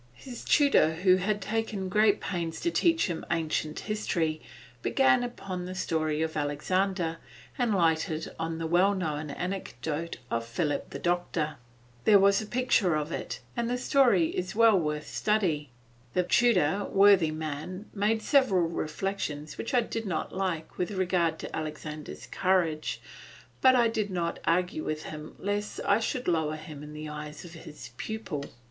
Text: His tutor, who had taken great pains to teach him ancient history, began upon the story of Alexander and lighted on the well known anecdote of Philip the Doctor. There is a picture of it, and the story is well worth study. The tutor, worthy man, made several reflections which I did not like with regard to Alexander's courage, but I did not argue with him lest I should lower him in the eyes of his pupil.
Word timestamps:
His 0.15 0.43
tutor, 0.43 0.95
who 0.95 1.17
had 1.17 1.43
taken 1.43 1.87
great 1.87 2.19
pains 2.19 2.59
to 2.61 2.71
teach 2.71 3.05
him 3.05 3.23
ancient 3.29 3.81
history, 3.81 4.41
began 4.81 5.21
upon 5.23 5.65
the 5.65 5.75
story 5.75 6.23
of 6.23 6.35
Alexander 6.35 7.17
and 7.55 7.75
lighted 7.75 8.31
on 8.39 8.57
the 8.57 8.65
well 8.65 8.95
known 8.95 9.29
anecdote 9.29 10.17
of 10.31 10.43
Philip 10.43 10.89
the 10.89 10.97
Doctor. 10.97 11.57
There 12.05 12.27
is 12.27 12.41
a 12.41 12.47
picture 12.47 12.95
of 12.95 13.11
it, 13.11 13.41
and 13.55 13.69
the 13.69 13.77
story 13.77 14.29
is 14.29 14.55
well 14.55 14.75
worth 14.79 15.05
study. 15.05 15.69
The 16.13 16.23
tutor, 16.23 16.87
worthy 16.89 17.29
man, 17.29 17.85
made 17.93 18.23
several 18.23 18.63
reflections 18.69 19.55
which 19.55 19.71
I 19.75 19.81
did 19.81 20.07
not 20.07 20.35
like 20.35 20.79
with 20.79 20.89
regard 20.89 21.37
to 21.41 21.55
Alexander's 21.55 22.25
courage, 22.25 22.99
but 23.61 23.75
I 23.75 23.87
did 23.87 24.09
not 24.09 24.39
argue 24.45 24.83
with 24.83 25.03
him 25.03 25.35
lest 25.37 25.79
I 25.85 25.99
should 25.99 26.27
lower 26.27 26.55
him 26.55 26.81
in 26.81 26.93
the 26.93 27.07
eyes 27.07 27.45
of 27.45 27.53
his 27.53 27.91
pupil. 27.97 28.45